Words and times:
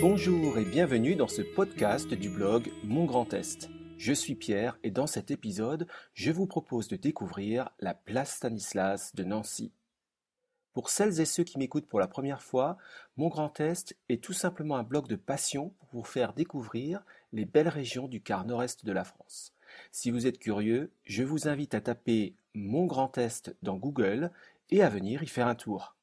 Bonjour 0.00 0.58
et 0.58 0.64
bienvenue 0.64 1.16
dans 1.16 1.26
ce 1.26 1.42
podcast 1.42 2.14
du 2.14 2.28
blog 2.28 2.70
Mon 2.84 3.04
Grand 3.04 3.34
Est. 3.34 3.68
Je 3.96 4.12
suis 4.12 4.36
Pierre 4.36 4.78
et 4.84 4.92
dans 4.92 5.08
cet 5.08 5.32
épisode, 5.32 5.88
je 6.14 6.30
vous 6.30 6.46
propose 6.46 6.86
de 6.86 6.94
découvrir 6.94 7.70
la 7.80 7.94
place 7.94 8.36
Stanislas 8.36 9.12
de 9.16 9.24
Nancy. 9.24 9.72
Pour 10.72 10.88
celles 10.88 11.20
et 11.20 11.24
ceux 11.24 11.42
qui 11.42 11.58
m'écoutent 11.58 11.88
pour 11.88 11.98
la 11.98 12.06
première 12.06 12.42
fois, 12.42 12.78
Mon 13.16 13.26
Grand 13.26 13.58
Est 13.58 13.96
est 14.08 14.22
tout 14.22 14.32
simplement 14.32 14.76
un 14.76 14.84
blog 14.84 15.08
de 15.08 15.16
passion 15.16 15.70
pour 15.80 15.88
vous 15.90 16.04
faire 16.04 16.32
découvrir 16.32 17.04
les 17.32 17.44
belles 17.44 17.66
régions 17.66 18.06
du 18.06 18.22
quart 18.22 18.46
nord-est 18.46 18.84
de 18.84 18.92
la 18.92 19.02
France. 19.02 19.52
Si 19.90 20.12
vous 20.12 20.28
êtes 20.28 20.38
curieux, 20.38 20.92
je 21.06 21.24
vous 21.24 21.48
invite 21.48 21.74
à 21.74 21.80
taper 21.80 22.36
Mon 22.54 22.86
Grand 22.86 23.18
Est 23.18 23.52
dans 23.62 23.76
Google 23.76 24.30
et 24.70 24.80
à 24.80 24.90
venir 24.90 25.24
y 25.24 25.26
faire 25.26 25.48
un 25.48 25.56
tour. 25.56 25.97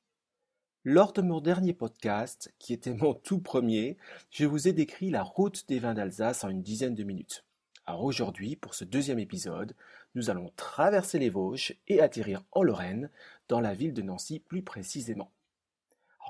Lors 0.87 1.13
de 1.13 1.23
mon 1.23 1.41
dernier 1.41 1.73
podcast, 1.73 2.53
qui 2.59 2.71
était 2.71 2.93
mon 2.93 3.15
tout 3.15 3.39
premier, 3.39 3.97
je 4.29 4.45
vous 4.45 4.67
ai 4.67 4.71
décrit 4.71 5.09
la 5.09 5.23
route 5.23 5.67
des 5.67 5.79
vins 5.79 5.95
d'Alsace 5.95 6.43
en 6.43 6.49
une 6.49 6.61
dizaine 6.61 6.93
de 6.93 7.03
minutes. 7.03 7.43
Alors 7.87 8.03
aujourd'hui, 8.03 8.55
pour 8.55 8.75
ce 8.75 8.83
deuxième 8.83 9.17
épisode, 9.17 9.73
nous 10.13 10.29
allons 10.29 10.51
traverser 10.55 11.17
les 11.17 11.31
Vosges 11.31 11.73
et 11.87 12.01
atterrir 12.01 12.43
en 12.51 12.61
Lorraine, 12.61 13.09
dans 13.47 13.61
la 13.61 13.73
ville 13.73 13.95
de 13.95 14.03
Nancy 14.03 14.37
plus 14.37 14.61
précisément. 14.61 15.31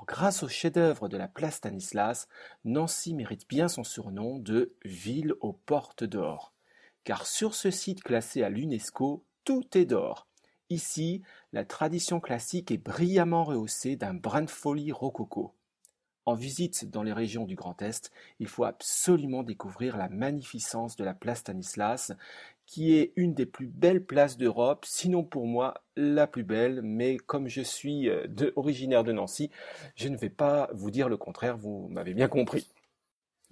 grâce 0.06 0.42
au 0.42 0.48
chef-d'œuvre 0.48 1.10
de 1.10 1.18
la 1.18 1.28
place 1.28 1.56
Stanislas, 1.56 2.26
Nancy 2.64 3.12
mérite 3.12 3.46
bien 3.46 3.68
son 3.68 3.84
surnom 3.84 4.38
de 4.38 4.72
ville 4.86 5.34
aux 5.40 5.52
portes 5.52 6.04
d'or. 6.04 6.54
Car 7.04 7.26
sur 7.26 7.54
ce 7.54 7.70
site 7.70 8.02
classé 8.02 8.42
à 8.42 8.48
l'UNESCO, 8.48 9.22
tout 9.44 9.76
est 9.76 9.84
d'or. 9.84 10.25
Ici, 10.68 11.22
la 11.52 11.64
tradition 11.64 12.18
classique 12.18 12.72
est 12.72 12.78
brillamment 12.78 13.44
rehaussée 13.44 13.94
d'un 13.96 14.14
brin 14.14 14.42
de 14.42 14.50
folie 14.50 14.90
rococo. 14.90 15.54
En 16.24 16.34
visite 16.34 16.90
dans 16.90 17.04
les 17.04 17.12
régions 17.12 17.44
du 17.44 17.54
Grand 17.54 17.80
Est, 17.82 18.10
il 18.40 18.48
faut 18.48 18.64
absolument 18.64 19.44
découvrir 19.44 19.96
la 19.96 20.08
magnificence 20.08 20.96
de 20.96 21.04
la 21.04 21.14
place 21.14 21.38
Stanislas, 21.38 22.10
qui 22.66 22.96
est 22.96 23.12
une 23.14 23.32
des 23.32 23.46
plus 23.46 23.68
belles 23.68 24.04
places 24.04 24.36
d'Europe, 24.36 24.84
sinon 24.88 25.22
pour 25.22 25.46
moi 25.46 25.74
la 25.94 26.26
plus 26.26 26.42
belle, 26.42 26.82
mais 26.82 27.16
comme 27.16 27.46
je 27.46 27.62
suis 27.62 28.08
euh, 28.08 28.26
originaire 28.56 29.04
de 29.04 29.12
Nancy, 29.12 29.52
je 29.94 30.08
ne 30.08 30.16
vais 30.16 30.30
pas 30.30 30.68
vous 30.74 30.90
dire 30.90 31.08
le 31.08 31.16
contraire, 31.16 31.56
vous 31.56 31.86
m'avez 31.90 32.12
bien 32.12 32.26
compris. 32.26 32.66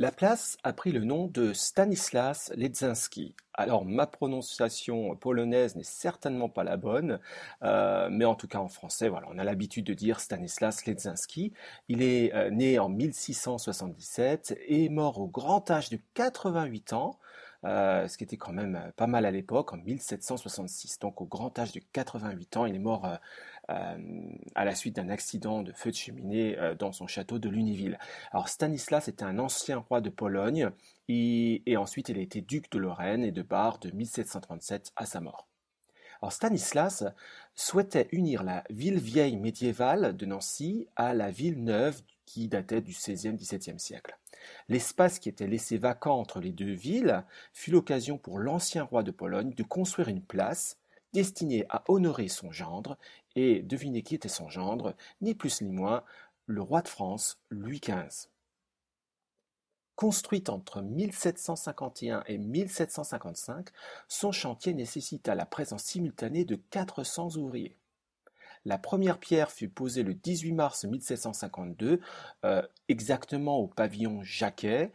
La 0.01 0.11
place 0.11 0.57
a 0.65 0.73
pris 0.73 0.91
le 0.91 1.05
nom 1.05 1.29
de 1.29 1.53
Stanislas 1.53 2.51
Ledzinski. 2.57 3.37
Alors 3.53 3.85
ma 3.85 4.09
prononciation 4.09 5.15
polonaise 5.15 5.77
n'est 5.77 5.85
certainement 5.85 6.49
pas 6.49 6.65
la 6.65 6.77
bonne, 6.77 7.21
euh, 7.63 8.09
mais 8.11 8.25
en 8.25 8.35
tout 8.35 8.49
cas 8.49 8.59
en 8.59 8.67
français, 8.67 9.09
voilà, 9.09 9.29
on 9.31 9.39
a 9.39 9.45
l'habitude 9.45 9.87
de 9.87 9.95
dire 9.95 10.19
Stanislas 10.19 10.85
Ledzinski. 10.85 11.53
Il 11.89 12.03
est 12.03 12.35
euh, 12.35 12.51
né 12.51 12.81
en 12.81 12.89
1677 12.89 14.59
et 14.67 14.89
mort 14.89 15.21
au 15.21 15.29
grand 15.29 15.71
âge 15.71 15.91
de 15.91 16.01
88 16.15 16.93
ans. 16.95 17.21
Euh, 17.65 18.07
ce 18.09 18.19
qui 18.19 18.25
était 18.25 18.37
quand 18.37 18.53
même 18.53 18.93
pas 18.97 19.07
mal 19.07 19.25
à 19.25 19.31
l'époque, 19.31 19.73
en 19.73 19.79
1766. 19.79 20.99
Donc 20.99 21.23
au 21.23 21.25
grand 21.25 21.59
âge 21.59 21.73
de 21.73 21.81
88 21.93 22.57
ans, 22.59 22.67
il 22.67 22.75
est 22.75 22.79
mort 22.79 23.07
euh, 23.71 23.97
à 24.55 24.65
la 24.67 24.75
suite 24.75 24.97
d'un 24.97 25.09
accident 25.09 25.63
de 25.63 25.73
feu 25.73 25.91
de 25.91 25.97
cheminée 25.97 26.59
euh, 26.59 26.75
dans 26.75 26.93
son 26.93 27.07
château 27.07 27.39
de 27.39 27.49
Lunéville. 27.49 27.99
Alors 28.33 28.51
Stanislas 28.51 29.09
était 29.09 29.25
un 29.25 29.39
ancien 29.39 29.79
roi 29.79 30.03
de 30.03 30.11
Pologne 30.11 30.71
et, 31.09 31.63
ensuite 31.79 32.11
il 32.11 32.19
a 32.19 32.23
été 32.23 32.43
duc 32.43 32.71
de 32.71 32.79
Lorraine 32.79 33.25
et 33.25 33.33
de 33.33 33.43
Bar 33.43 33.79
de 33.79 33.91
1737 33.91 34.93
à 34.97 35.07
sa 35.07 35.21
mort. 35.21 35.49
Alors 36.21 36.33
Stanislas 36.33 37.05
souhaitait 37.55 38.09
unir 38.13 38.43
la 38.43 38.65
ville 38.69 38.99
vieille 38.99 39.37
médiévale 39.37 40.15
de 40.15 40.27
Nancy 40.27 40.87
à 40.97 41.15
la 41.15 41.31
ville 41.31 41.63
neuve 41.65 42.03
qui 42.27 42.49
datait 42.49 42.83
du 42.83 42.93
XVIe 42.93 43.37
XVIIe 43.37 43.79
siècle. 43.79 44.17
L'espace 44.69 45.19
qui 45.19 45.29
était 45.29 45.47
laissé 45.47 45.79
vacant 45.79 46.19
entre 46.19 46.41
les 46.41 46.53
deux 46.53 46.73
villes 46.73 47.25
fut 47.53 47.71
l'occasion 47.71 48.19
pour 48.19 48.39
l'ancien 48.39 48.85
roi 48.85 49.03
de 49.03 49.11
Pologne 49.11 49.55
de 49.55 49.63
construire 49.63 50.09
une 50.09 50.23
place 50.23 50.79
destinée 51.13 51.65
à 51.71 51.85
honorer 51.89 52.29
son 52.29 52.53
gendre 52.53 52.99
et 53.37 53.63
devinez 53.63 54.03
qui 54.03 54.17
était 54.17 54.29
son 54.29 54.49
gendre, 54.49 54.95
ni 55.21 55.35
plus 55.35 55.63
ni 55.63 55.73
moins, 55.73 56.03
le 56.47 56.61
roi 56.61 56.83
de 56.83 56.89
France, 56.89 57.39
Louis 57.51 57.81
XV. 57.81 58.29
Construite 59.95 60.49
entre 60.49 60.83
1751 60.83 62.25
et 62.27 62.37
1755, 62.37 63.69
son 64.09 64.33
chantier 64.33 64.75
nécessita 64.75 65.37
la 65.37 65.47
présence 65.47 65.85
simultanée 65.85 66.45
de 66.45 66.57
400 66.57 67.37
ouvriers. 67.37 67.77
La 68.65 68.79
première 68.79 69.19
pierre 69.19 69.51
fut 69.51 69.69
posée 69.69 70.03
le 70.03 70.15
18 70.15 70.53
mars 70.53 70.85
1752, 70.85 72.01
euh, 72.45 72.63
exactement 72.89 73.59
au 73.59 73.67
pavillon 73.67 74.23
Jacquet. 74.23 74.93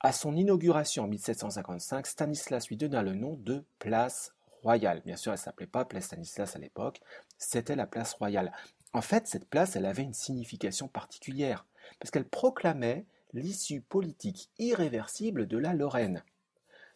À 0.00 0.12
son 0.12 0.36
inauguration 0.36 1.04
en 1.04 1.08
1755, 1.08 2.06
Stanislas 2.06 2.68
lui 2.68 2.76
donna 2.76 3.02
le 3.02 3.14
nom 3.14 3.34
de 3.34 3.64
Place 3.80 4.34
royale. 4.62 5.02
Bien 5.04 5.16
sûr, 5.16 5.32
elle 5.32 5.38
ne 5.38 5.42
s'appelait 5.42 5.66
pas 5.66 5.84
place 5.84 6.04
Stanislas 6.04 6.54
à 6.54 6.60
l'époque, 6.60 7.00
c'était 7.36 7.76
la 7.76 7.86
place 7.86 8.14
royale. 8.14 8.52
En 8.92 9.02
fait, 9.02 9.26
cette 9.26 9.48
place, 9.48 9.74
elle 9.74 9.86
avait 9.86 10.02
une 10.02 10.14
signification 10.14 10.86
particulière, 10.86 11.66
parce 11.98 12.10
qu'elle 12.10 12.28
proclamait 12.28 13.04
l'issue 13.32 13.80
politique 13.80 14.50
irréversible 14.58 15.46
de 15.46 15.58
la 15.58 15.74
Lorraine. 15.74 16.22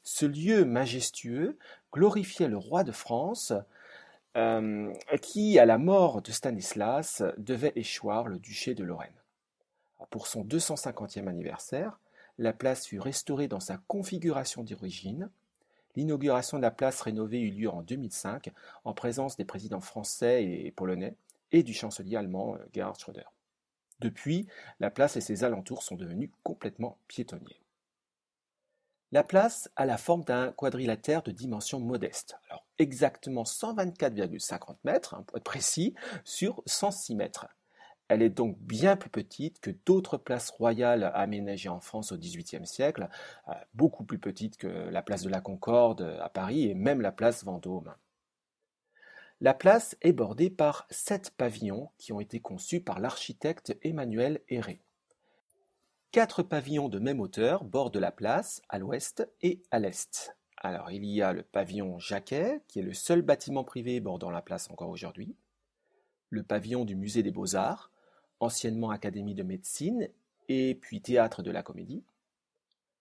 Ce 0.05 0.27
lieu 0.27 0.65
majestueux 0.65 1.59
glorifiait 1.93 2.49
le 2.49 2.57
roi 2.57 2.85
de 2.85 2.93
France, 2.93 3.53
euh, 4.37 4.93
qui, 5.21 5.59
à 5.59 5.67
la 5.67 5.79
mort 5.79 6.23
de 6.23 6.33
Stanislas, 6.33 7.23
devait 7.39 7.73
échoir 7.77 8.29
le 8.29 8.39
duché 8.39 8.75
de 8.75 8.85
Lorraine. 8.85 9.11
Pour 10.11 10.27
son 10.27 10.45
250e 10.45 11.29
anniversaire, 11.29 11.99
la 12.39 12.53
place 12.53 12.87
fut 12.87 12.99
restaurée 12.99 13.49
dans 13.49 13.61
sa 13.61 13.79
configuration 13.89 14.65
d'origine, 14.65 15.31
L'inauguration 15.95 16.57
de 16.57 16.63
la 16.63 16.71
place 16.71 17.01
rénovée 17.03 17.41
eut 17.41 17.51
lieu 17.51 17.69
en 17.69 17.83
2005 17.83 18.51
en 18.85 18.95
présence 18.95 19.37
des 19.37 19.45
présidents 19.45 19.81
français 19.81 20.45
et 20.45 20.71
polonais 20.71 21.17
et 21.53 21.63
du 21.63 21.75
chancelier 21.75 22.17
allemand 22.17 22.55
euh, 22.55 22.59
Gerhard 22.73 22.99
Schröder. 22.99 23.31
Depuis, 24.01 24.47
la 24.81 24.91
place 24.91 25.17
et 25.17 25.21
ses 25.21 25.45
alentours 25.45 25.83
sont 25.83 25.97
devenus 25.97 26.31
complètement 26.43 26.99
piétonniers. 27.09 27.62
La 29.13 29.23
place 29.23 29.71
a 29.77 29.85
la 29.85 29.99
forme 29.99 30.25
d'un 30.25 30.53
quadrilatère 30.53 31.23
de 31.23 31.33
dimension 31.33 31.79
modeste, 31.81 32.39
alors 32.49 32.65
exactement 32.79 33.43
124,50 33.43 34.77
mètres, 34.85 35.23
pour 35.27 35.37
être 35.37 35.45
précis, 35.45 35.95
sur 36.25 36.63
106 36.65 37.15
mètres. 37.15 37.47
Elle 38.09 38.23
est 38.23 38.31
donc 38.31 38.59
bien 38.59 38.97
plus 38.97 39.11
petite 39.11 39.61
que 39.61 39.71
d'autres 39.85 40.17
places 40.17 40.49
royales 40.49 41.13
aménagées 41.15 41.69
en 41.69 41.81
France 41.81 42.13
au 42.13 42.17
XVIIIe 42.17 42.67
siècle, 42.67 43.11
euh, 43.49 43.53
beaucoup 43.75 44.05
plus 44.05 44.19
petite 44.19 44.57
que 44.57 44.67
la 44.67 45.03
place 45.03 45.23
de 45.23 45.29
la 45.29 45.43
Concorde 45.43 46.17
à 46.21 46.31
Paris 46.31 46.71
et 46.71 46.75
même 46.75 47.03
la 47.03 47.13
place 47.13 47.45
Vendôme. 47.45 47.95
La 49.43 49.53
place 49.53 49.95
est 50.01 50.13
bordée 50.13 50.49
par 50.49 50.87
sept 50.89 51.33
pavillons 51.37 51.91
qui 51.99 52.15
ont 52.15 52.21
été 52.21 52.41
conçus 52.41 52.81
par 52.81 52.99
l'architecte 52.99 53.77
Emmanuel 53.83 54.41
Héré. 54.49 54.81
Quatre 56.13 56.43
pavillons 56.43 56.91
de 56.91 56.99
même 56.99 57.21
hauteur 57.21 57.65
bordent 57.65 57.97
la 57.97 58.13
place 58.13 58.61
à 58.69 58.79
l'ouest 58.79 59.27
et 59.41 59.63
à 59.71 59.79
l'est. 59.79 60.37
Alors 60.59 60.91
il 60.91 61.07
y 61.07 61.23
a 61.23 61.33
le 61.33 61.43
pavillon 61.43 61.99
Jacquet, 61.99 62.61
qui 62.69 62.81
est 62.81 62.83
le 62.83 62.93
seul 62.93 63.23
bâtiment 63.23 63.65
privé 63.65 63.99
bordant 63.99 64.29
la 64.29 64.43
place 64.43 64.71
encore 64.71 64.91
aujourd'hui, 64.91 65.35
le 66.29 66.43
pavillon 66.43 66.85
du 66.85 66.97
musée 66.97 67.23
des 67.23 67.31
beaux-arts, 67.31 67.91
anciennement 68.41 68.91
Académie 68.91 69.35
de 69.35 69.43
médecine 69.43 70.11
et 70.51 70.75
puis 70.75 71.01
Théâtre 71.01 71.43
de 71.43 71.51
la 71.51 71.63
Comédie, 71.63 72.05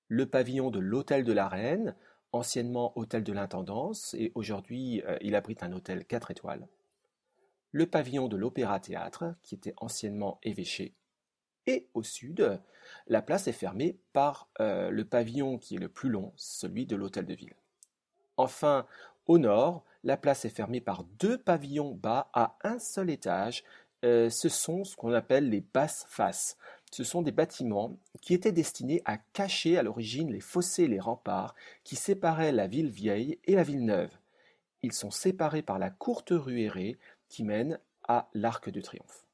le 0.07 0.25
pavillon 0.25 0.71
de 0.71 0.79
l'Hôtel 0.79 1.25
de 1.25 1.33
la 1.33 1.49
Reine, 1.49 1.97
anciennement 2.31 2.97
Hôtel 2.97 3.25
de 3.25 3.33
l'Intendance 3.33 4.15
et 4.17 4.31
aujourd'hui 4.35 5.01
euh, 5.05 5.17
il 5.19 5.35
abrite 5.35 5.63
un 5.63 5.73
hôtel 5.73 6.05
4 6.05 6.31
étoiles, 6.31 6.65
le 7.73 7.87
pavillon 7.87 8.29
de 8.29 8.37
l'Opéra-Théâtre 8.37 9.35
qui 9.43 9.55
était 9.55 9.73
anciennement 9.75 10.39
évêché, 10.43 10.95
et 11.67 11.87
au 11.93 12.03
sud, 12.03 12.59
la 13.07 13.21
place 13.21 13.47
est 13.47 13.53
fermée 13.53 13.97
par 14.13 14.49
euh, 14.59 14.89
le 14.89 15.05
pavillon 15.05 15.57
qui 15.57 15.75
est 15.75 15.79
le 15.79 15.89
plus 15.89 16.09
long, 16.09 16.33
celui 16.35 16.85
de 16.85 16.95
l'Hôtel 16.95 17.25
de 17.25 17.33
Ville. 17.33 17.55
Enfin, 18.37 18.85
au 19.27 19.37
nord, 19.37 19.83
la 20.03 20.17
place 20.17 20.45
est 20.45 20.49
fermée 20.49 20.81
par 20.81 21.03
deux 21.19 21.37
pavillons 21.37 21.93
bas 21.93 22.29
à 22.33 22.57
un 22.63 22.79
seul 22.79 23.09
étage 23.09 23.63
euh, 24.03 24.29
ce 24.29 24.49
sont 24.49 24.83
ce 24.83 24.95
qu'on 24.95 25.13
appelle 25.13 25.49
les 25.49 25.61
basses 25.61 26.05
faces. 26.09 26.57
Ce 26.91 27.03
sont 27.03 27.21
des 27.21 27.31
bâtiments 27.31 27.97
qui 28.21 28.33
étaient 28.33 28.51
destinés 28.51 29.01
à 29.05 29.17
cacher 29.17 29.77
à 29.77 29.83
l'origine 29.83 30.31
les 30.31 30.39
fossés 30.39 30.83
et 30.83 30.87
les 30.87 30.99
remparts 30.99 31.55
qui 31.83 31.95
séparaient 31.95 32.51
la 32.51 32.67
ville 32.67 32.89
vieille 32.89 33.39
et 33.45 33.55
la 33.55 33.63
ville 33.63 33.85
neuve. 33.85 34.11
Ils 34.81 34.93
sont 34.93 35.11
séparés 35.11 35.61
par 35.61 35.77
la 35.77 35.91
courte 35.91 36.31
rue 36.31 36.61
aérée 36.61 36.97
qui 37.29 37.43
mène 37.43 37.79
à 38.07 38.29
l'Arc 38.33 38.69
de 38.69 38.81
Triomphe. 38.81 39.25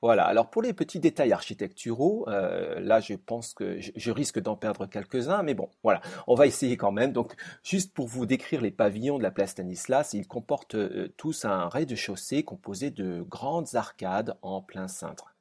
Voilà, 0.00 0.24
alors 0.26 0.48
pour 0.48 0.62
les 0.62 0.72
petits 0.72 1.00
détails 1.00 1.32
architecturaux, 1.32 2.24
euh, 2.28 2.78
là 2.78 3.00
je 3.00 3.14
pense 3.14 3.52
que 3.52 3.80
je, 3.80 4.10
risque 4.12 4.38
d'en 4.38 4.54
perdre 4.54 4.86
quelques-uns, 4.86 5.42
mais 5.42 5.54
bon, 5.54 5.70
voilà, 5.82 6.00
on 6.28 6.36
va 6.36 6.46
essayer 6.46 6.76
quand 6.76 6.92
même. 6.92 7.12
Donc 7.12 7.34
juste 7.64 7.92
pour 7.92 8.06
vous 8.06 8.24
décrire 8.24 8.60
les 8.60 8.70
pavillons 8.70 9.18
de 9.18 9.24
la 9.24 9.32
place 9.32 9.50
Stanislas, 9.50 10.12
ils 10.14 10.28
comportent 10.28 10.76
euh, 10.76 11.12
tous 11.16 11.44
un 11.44 11.68
rez-de-chaussée 11.68 12.44
composé 12.44 12.92
de 12.92 13.22
grandes 13.22 13.74
arcades 13.74 14.36
en 14.42 14.62
plein 14.62 14.86
cintre. 14.86 15.34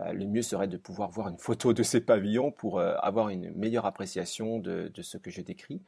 Euh, 0.00 0.12
le 0.14 0.26
mieux 0.26 0.42
serait 0.42 0.66
de 0.66 0.76
pouvoir 0.76 1.10
voir 1.10 1.28
une 1.28 1.38
photo 1.38 1.72
de 1.72 1.84
ces 1.84 2.00
pavillons 2.00 2.50
pour 2.50 2.80
avoir 2.80 3.28
une 3.28 3.52
meilleure 3.54 3.86
appréciation 3.86 4.58
de, 4.58 4.90
ce 5.00 5.16
que 5.16 5.30
je 5.30 5.42
décris. 5.42 5.80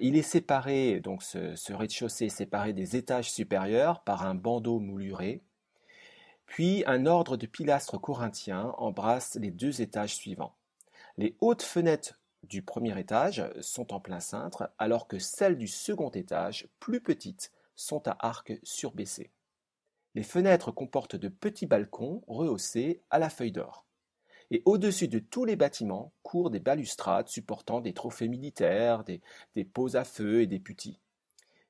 Il 0.00 0.16
est 0.16 0.22
séparé, 0.22 1.00
donc 1.00 1.24
ce, 1.24 1.72
rez-de-chaussée 1.72 2.26
est 2.26 2.28
séparé 2.28 2.72
des 2.72 2.94
étages 2.94 3.32
supérieurs 3.32 4.04
par 4.04 4.24
un 4.24 4.36
bandeau 4.36 4.78
mouluré. 4.78 5.42
Puis 6.50 6.82
un 6.88 7.06
ordre 7.06 7.36
de 7.36 7.46
pilastres 7.46 8.00
corinthiens 8.00 8.74
embrasse 8.76 9.36
les 9.36 9.52
deux 9.52 9.82
étages 9.82 10.16
suivants. 10.16 10.56
Les 11.16 11.36
hautes 11.40 11.62
fenêtres 11.62 12.18
du 12.42 12.60
premier 12.60 12.98
étage 12.98 13.44
sont 13.60 13.94
en 13.94 14.00
plein 14.00 14.18
cintre, 14.18 14.68
alors 14.76 15.06
que 15.06 15.20
celles 15.20 15.56
du 15.56 15.68
second 15.68 16.10
étage, 16.10 16.66
plus 16.80 17.00
petites, 17.00 17.52
sont 17.76 18.02
à 18.08 18.16
arc 18.18 18.58
surbaissé. 18.64 19.30
Les 20.16 20.24
fenêtres 20.24 20.72
comportent 20.72 21.14
de 21.14 21.28
petits 21.28 21.66
balcons 21.66 22.24
rehaussés 22.26 23.00
à 23.10 23.20
la 23.20 23.30
feuille 23.30 23.52
d'or. 23.52 23.86
Et 24.50 24.62
au-dessus 24.64 25.06
de 25.06 25.20
tous 25.20 25.44
les 25.44 25.54
bâtiments 25.54 26.12
courent 26.24 26.50
des 26.50 26.58
balustrades 26.58 27.28
supportant 27.28 27.80
des 27.80 27.94
trophées 27.94 28.26
militaires, 28.26 29.04
des, 29.04 29.20
des 29.54 29.70
à 29.94 30.02
feu 30.02 30.40
et 30.40 30.48
des 30.48 30.58
putis. 30.58 30.98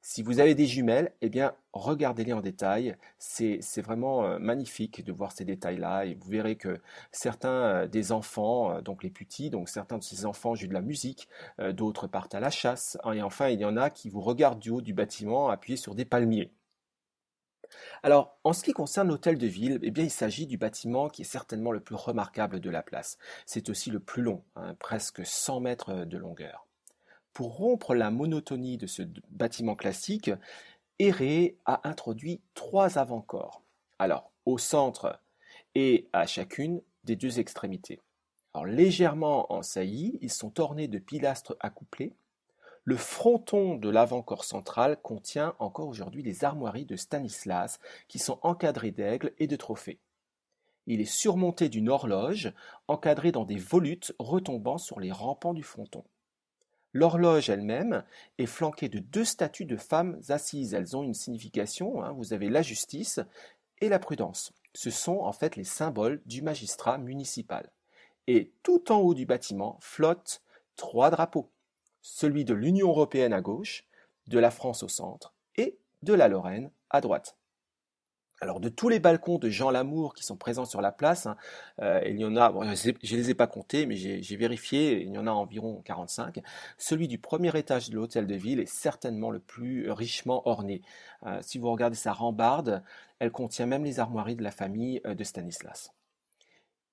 Si 0.02 0.22
vous 0.22 0.40
avez 0.40 0.54
des 0.54 0.66
jumelles, 0.66 1.12
eh 1.20 1.28
bien, 1.28 1.54
regardez-les 1.72 2.32
en 2.32 2.40
détail. 2.40 2.96
C'est 3.18 3.82
vraiment 3.82 4.24
euh, 4.24 4.38
magnifique 4.38 5.04
de 5.04 5.12
voir 5.12 5.32
ces 5.32 5.44
détails-là. 5.44 6.06
Et 6.06 6.14
vous 6.14 6.30
verrez 6.30 6.56
que 6.56 6.80
certains 7.12 7.84
euh, 7.84 7.86
des 7.86 8.10
enfants, 8.12 8.76
euh, 8.76 8.80
donc 8.80 9.02
les 9.02 9.10
putis, 9.10 9.50
donc 9.50 9.68
certains 9.68 9.98
de 9.98 10.02
ces 10.02 10.24
enfants 10.24 10.54
jouent 10.54 10.68
de 10.68 10.74
la 10.74 10.80
musique, 10.80 11.28
d'autres 11.72 12.06
partent 12.06 12.34
à 12.34 12.40
la 12.40 12.50
chasse. 12.50 12.98
Et 13.14 13.22
enfin, 13.22 13.48
il 13.48 13.60
y 13.60 13.64
en 13.64 13.76
a 13.76 13.90
qui 13.90 14.08
vous 14.08 14.20
regardent 14.20 14.58
du 14.58 14.70
haut 14.70 14.80
du 14.80 14.94
bâtiment 14.94 15.50
appuyés 15.50 15.76
sur 15.76 15.94
des 15.94 16.04
palmiers. 16.04 16.50
Alors, 18.02 18.38
en 18.44 18.52
ce 18.52 18.64
qui 18.64 18.72
concerne 18.72 19.08
l'hôtel 19.08 19.38
de 19.38 19.46
ville, 19.46 19.78
eh 19.82 19.90
bien, 19.90 20.04
il 20.04 20.10
s'agit 20.10 20.46
du 20.46 20.58
bâtiment 20.58 21.08
qui 21.08 21.22
est 21.22 21.24
certainement 21.24 21.72
le 21.72 21.80
plus 21.80 21.94
remarquable 21.94 22.60
de 22.60 22.70
la 22.70 22.82
place. 22.82 23.18
C'est 23.46 23.68
aussi 23.68 23.90
le 23.90 24.00
plus 24.00 24.22
long, 24.22 24.42
hein, 24.56 24.74
presque 24.78 25.24
100 25.24 25.60
mètres 25.60 26.04
de 26.04 26.18
longueur. 26.18 26.69
Pour 27.32 27.56
rompre 27.56 27.94
la 27.94 28.10
monotonie 28.10 28.76
de 28.76 28.86
ce 28.86 29.02
bâtiment 29.30 29.76
classique, 29.76 30.30
Héré 30.98 31.56
a 31.64 31.88
introduit 31.88 32.40
trois 32.54 32.98
avant-corps. 32.98 33.62
Alors, 33.98 34.30
au 34.46 34.58
centre 34.58 35.20
et 35.74 36.08
à 36.12 36.26
chacune 36.26 36.82
des 37.04 37.16
deux 37.16 37.38
extrémités. 37.38 38.00
Légèrement 38.64 39.52
en 39.52 39.62
saillie, 39.62 40.18
ils 40.20 40.32
sont 40.32 40.60
ornés 40.60 40.88
de 40.88 40.98
pilastres 40.98 41.56
accouplés 41.60 42.14
le 42.84 42.96
fronton 42.96 43.76
de 43.76 43.90
l'avant-corps 43.90 44.44
central 44.44 44.96
contient 45.02 45.54
encore 45.58 45.86
aujourd'hui 45.86 46.22
les 46.22 46.44
armoiries 46.44 46.86
de 46.86 46.96
Stanislas 46.96 47.78
qui 48.08 48.18
sont 48.18 48.38
encadrées 48.42 48.90
d'aigles 48.90 49.32
et 49.38 49.46
de 49.46 49.56
trophées. 49.56 50.00
Il 50.86 51.00
est 51.00 51.04
surmonté 51.04 51.68
d'une 51.68 51.90
horloge 51.90 52.52
encadrée 52.88 53.32
dans 53.32 53.44
des 53.44 53.58
volutes 53.58 54.14
retombant 54.18 54.78
sur 54.78 54.98
les 54.98 55.12
rampants 55.12 55.54
du 55.54 55.62
fronton. 55.62 56.04
L'horloge 56.92 57.50
elle-même 57.50 58.04
est 58.38 58.46
flanquée 58.46 58.88
de 58.88 58.98
deux 58.98 59.24
statues 59.24 59.64
de 59.64 59.76
femmes 59.76 60.20
assises. 60.28 60.74
Elles 60.74 60.96
ont 60.96 61.02
une 61.02 61.14
signification. 61.14 62.02
Hein. 62.02 62.12
Vous 62.12 62.32
avez 62.32 62.48
la 62.48 62.62
justice 62.62 63.20
et 63.80 63.88
la 63.88 63.98
prudence. 63.98 64.52
Ce 64.74 64.90
sont 64.90 65.18
en 65.18 65.32
fait 65.32 65.56
les 65.56 65.64
symboles 65.64 66.20
du 66.26 66.42
magistrat 66.42 66.98
municipal. 66.98 67.70
Et 68.26 68.52
tout 68.62 68.92
en 68.92 68.98
haut 68.98 69.14
du 69.14 69.26
bâtiment 69.26 69.78
flottent 69.80 70.42
trois 70.76 71.10
drapeaux 71.10 71.50
celui 72.02 72.44
de 72.44 72.54
l'Union 72.54 72.88
européenne 72.88 73.32
à 73.32 73.40
gauche, 73.40 73.84
de 74.26 74.38
la 74.38 74.50
France 74.50 74.82
au 74.82 74.88
centre 74.88 75.34
et 75.56 75.78
de 76.02 76.14
la 76.14 76.28
Lorraine 76.28 76.70
à 76.88 77.00
droite. 77.00 77.36
Alors 78.42 78.58
de 78.58 78.70
tous 78.70 78.88
les 78.88 79.00
balcons 79.00 79.38
de 79.38 79.50
Jean 79.50 79.70
Lamour 79.70 80.14
qui 80.14 80.24
sont 80.24 80.36
présents 80.36 80.64
sur 80.64 80.80
la 80.80 80.92
place, 80.92 81.26
hein, 81.26 81.36
euh, 81.82 82.00
il 82.06 82.18
y 82.18 82.24
en 82.24 82.36
a, 82.36 82.50
je 82.74 82.90
ne 82.90 83.20
les 83.20 83.30
ai 83.30 83.34
pas 83.34 83.46
comptés, 83.46 83.84
mais 83.84 83.96
j'ai 83.96 84.36
vérifié, 84.36 85.02
il 85.02 85.12
y 85.12 85.18
en 85.18 85.26
a 85.26 85.30
environ 85.30 85.82
45. 85.82 86.40
Celui 86.78 87.06
du 87.06 87.18
premier 87.18 87.54
étage 87.58 87.90
de 87.90 87.96
l'hôtel 87.96 88.26
de 88.26 88.34
ville 88.34 88.58
est 88.60 88.66
certainement 88.66 89.30
le 89.30 89.40
plus 89.40 89.90
richement 89.90 90.48
orné. 90.48 90.80
Euh, 91.26 91.38
si 91.42 91.58
vous 91.58 91.70
regardez 91.70 91.96
sa 91.96 92.14
rambarde, 92.14 92.82
elle 93.18 93.30
contient 93.30 93.66
même 93.66 93.84
les 93.84 94.00
armoiries 94.00 94.36
de 94.36 94.42
la 94.42 94.52
famille 94.52 95.02
euh, 95.06 95.14
de 95.14 95.22
Stanislas. 95.22 95.92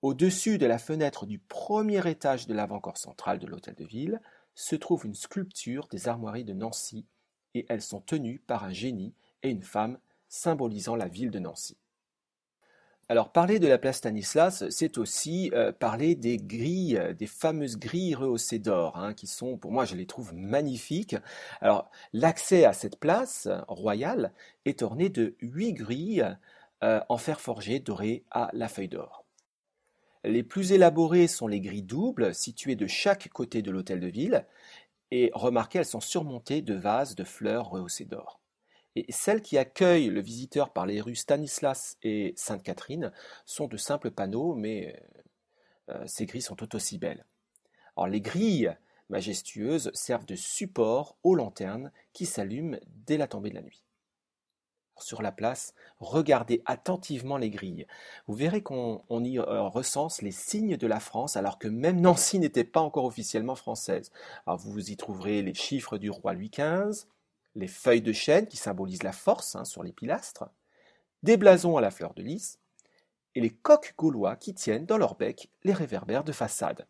Au-dessus 0.02 0.58
de 0.58 0.66
la 0.66 0.78
fenêtre 0.78 1.26
du 1.26 1.40
premier 1.40 2.06
étage 2.10 2.48
de 2.48 2.54
l'avant-corps 2.54 2.98
central 2.98 3.40
de 3.40 3.48
l'hôtel 3.48 3.76
de 3.76 3.86
ville, 3.86 4.22
se 4.54 4.76
trouve 4.76 5.06
une 5.06 5.16
sculpture 5.16 5.88
des 5.88 6.10
armoiries 6.10 6.44
de 6.44 6.54
Nancy, 6.54 7.06
et 7.54 7.66
elles 7.70 7.82
sont 7.82 8.02
tenues 8.02 8.40
par 8.46 8.66
un 8.66 8.74
génie 8.74 9.14
et 9.44 9.50
une 9.50 9.64
femme 9.64 9.98
symbolisant 10.30 10.96
la 10.96 11.08
ville 11.08 11.32
de 11.32 11.40
Nancy. 11.40 11.78
Alors 13.10 13.32
parler 13.32 13.60
de 13.60 13.68
la 13.68 13.78
place 13.78 13.98
Stanislas, 13.98 14.66
c'est 14.70 14.98
aussi 14.98 15.50
euh, 15.54 15.72
parler 15.72 16.16
des 16.16 16.38
grilles, 16.38 17.02
des 17.18 17.28
fameuses 17.28 17.78
grilles 17.78 18.16
rehaussées 18.16 18.60
d'or, 18.60 18.98
hein, 18.98 19.14
qui 19.14 19.28
sont, 19.28 19.58
pour 19.58 19.72
moi, 19.72 19.86
je 19.86 19.96
les 19.96 20.06
trouve 20.06 20.34
magnifiques. 20.34 21.16
Alors 21.62 21.90
l'accès 22.12 22.66
à 22.66 22.74
cette 22.74 23.00
place 23.00 23.48
royale 23.70 24.34
est 24.66 24.82
orné 24.82 25.08
de 25.08 25.36
huit 25.40 25.74
grilles 25.74 26.26
euh, 26.84 27.00
en 27.10 27.18
fer 27.18 27.42
forgé 27.42 27.80
doré 27.80 28.24
à 28.30 28.50
la 28.54 28.68
feuille 28.68 28.90
d'or. 28.90 29.26
Les 30.24 30.44
plus 30.44 30.74
élaborées 30.74 31.28
sont 31.28 31.48
les 31.48 31.62
grilles 31.62 31.82
doubles, 31.82 32.36
situées 32.36 32.76
de 32.76 32.86
chaque 32.86 33.30
côté 33.30 33.62
de 33.64 33.72
l'hôtel 33.72 34.00
de 34.00 34.08
ville, 34.08 34.46
et 35.10 35.32
remarquez, 35.34 35.80
elles 35.80 35.86
sont 35.86 36.02
surmontées 36.02 36.62
de 36.62 36.76
vases 36.76 37.16
de 37.16 37.24
fleurs 37.24 37.70
rehaussées 37.70 38.06
d'or. 38.06 38.42
Et 38.98 39.12
celles 39.12 39.44
qui 39.44 39.60
accueillent 39.60 40.10
le 40.10 40.22
visiteur 40.22 40.72
par 40.72 40.88
les 40.88 41.02
rues 41.02 41.16
Stanislas 41.16 41.98
et 42.02 42.34
Sainte-Catherine 42.36 43.12
sont 43.46 43.68
de 43.68 43.78
simples 43.78 44.10
panneaux, 44.10 44.56
mais 44.56 45.00
euh, 45.90 46.04
ces 46.08 46.26
grilles 46.26 46.42
sont 46.42 46.56
tout 46.56 46.76
aussi 46.76 46.98
belles. 46.98 47.26
Alors, 47.96 48.08
les 48.08 48.22
grilles 48.22 48.76
majestueuses 49.10 49.92
servent 49.94 50.26
de 50.26 50.36
support 50.36 51.16
aux 51.22 51.36
lanternes 51.36 51.92
qui 52.12 52.26
s'allument 52.26 52.80
dès 53.06 53.18
la 53.18 53.28
tombée 53.28 53.52
de 53.52 53.56
la 53.56 53.62
nuit 53.62 53.84
sur 55.02 55.22
la 55.22 55.32
place, 55.32 55.74
regardez 56.00 56.62
attentivement 56.66 57.38
les 57.38 57.50
grilles. 57.50 57.88
Vous 58.28 58.36
verrez 58.36 58.62
qu'on 58.62 59.24
y 59.24 59.40
euh, 59.40 59.62
recense 59.64 60.22
les 60.22 60.32
signes 60.32 60.78
de 60.78 60.88
la 60.88 61.00
France, 61.00 61.38
alors 61.38 61.60
que 61.60 61.68
même 61.68 62.02
Nancy 62.02 62.40
n'était 62.40 62.64
pas 62.64 62.82
encore 62.82 63.06
officiellement 63.06 63.56
française. 63.56 64.12
Alors 64.46 64.60
vous 64.60 64.92
y 64.92 64.98
trouverez 64.98 65.42
les 65.42 65.54
chiffres 65.54 65.98
du 65.98 66.10
roi 66.10 66.34
Louis 66.34 66.50
XV, 66.50 67.08
les 67.56 67.68
feuilles 67.68 68.02
de 68.02 68.14
chêne 68.14 68.48
qui 68.48 68.58
symbolisent 68.58 69.04
la 69.04 69.12
force 69.12 69.56
hein, 69.56 69.66
sur 69.66 69.84
les 69.84 69.94
pilastres, 69.94 70.46
des 71.24 71.38
blasons 71.38 71.78
à 71.78 71.82
la 71.82 71.92
fleur 71.92 72.14
de 72.14 72.22
lys, 72.22 72.60
et 73.36 73.42
les 73.42 73.50
coqs 73.50 73.94
gaulois 73.98 74.36
qui 74.36 74.54
tiennent 74.54 74.86
dans 74.86 74.98
leur 74.98 75.16
bec 75.16 75.52
les 75.64 75.74
réverbères 75.74 76.24
de 76.24 76.32
façade. 76.32 76.88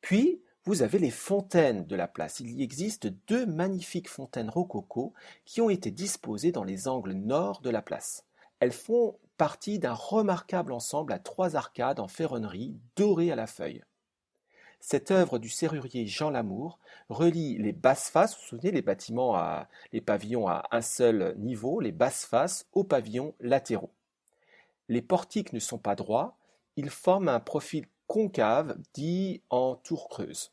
Puis, 0.00 0.42
vous 0.64 0.82
avez 0.82 0.98
les 0.98 1.10
fontaines 1.10 1.86
de 1.86 1.96
la 1.96 2.06
place. 2.06 2.40
Il 2.40 2.50
y 2.50 2.62
existe 2.62 3.06
deux 3.26 3.46
magnifiques 3.46 4.08
fontaines 4.08 4.50
rococo 4.50 5.14
qui 5.44 5.60
ont 5.60 5.70
été 5.70 5.90
disposées 5.90 6.52
dans 6.52 6.64
les 6.64 6.86
angles 6.86 7.12
nord 7.12 7.62
de 7.62 7.70
la 7.70 7.82
place. 7.82 8.24
Elles 8.60 8.72
font 8.72 9.18
partie 9.38 9.78
d'un 9.78 9.94
remarquable 9.94 10.72
ensemble 10.72 11.14
à 11.14 11.18
trois 11.18 11.56
arcades 11.56 11.98
en 11.98 12.08
ferronnerie 12.08 12.78
dorées 12.94 13.32
à 13.32 13.36
la 13.36 13.46
feuille. 13.46 13.82
Cette 14.80 15.10
œuvre 15.10 15.38
du 15.38 15.50
serrurier 15.50 16.06
Jean 16.06 16.30
Lamour 16.30 16.78
relie 17.10 17.58
les 17.58 17.72
basses 17.72 18.08
faces, 18.08 18.34
vous 18.34 18.40
vous 18.40 18.48
souvenez 18.48 18.72
les 18.72 18.82
bâtiments 18.82 19.36
à, 19.36 19.68
les 19.92 20.00
pavillons 20.00 20.48
à 20.48 20.66
un 20.70 20.80
seul 20.80 21.36
niveau, 21.38 21.80
les 21.80 21.92
basses 21.92 22.24
faces 22.24 22.66
aux 22.72 22.84
pavillons 22.84 23.34
latéraux. 23.40 23.92
Les 24.88 25.02
portiques 25.02 25.52
ne 25.52 25.58
sont 25.58 25.78
pas 25.78 25.94
droits, 25.94 26.36
ils 26.76 26.90
forment 26.90 27.28
un 27.28 27.40
profil 27.40 27.86
concave 28.06 28.76
dit 28.94 29.42
en 29.50 29.76
tour 29.76 30.08
creuse. 30.08 30.50